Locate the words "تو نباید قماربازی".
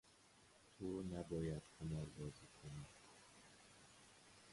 0.77-2.47